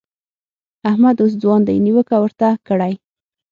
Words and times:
احمد 0.89 1.15
اوس 1.21 1.33
ځوان 1.41 1.61
دی؛ 1.67 1.77
نيوکه 1.85 2.15
ورته 2.21 2.47
کړئ. 2.67 2.93